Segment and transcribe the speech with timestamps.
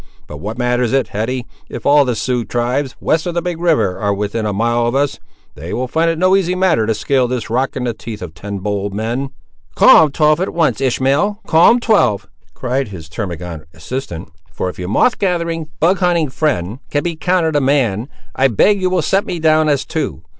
[0.25, 3.99] But what matters it, Hetty, if all the Sioux tribes, west of the big river,
[3.99, 5.19] are within a mile of us;
[5.53, 8.33] they will find it no easy matter to scale this rock, in the teeth of
[8.33, 9.29] ten bold men."
[9.75, 14.29] "Call 'em twelve at once, Ishmael; call 'em twelve!" cried his termagant assistant.
[14.51, 18.81] "For if your moth gathering, bug hunting friend, can be counted a man, I beg
[18.81, 20.23] you will set me down as two.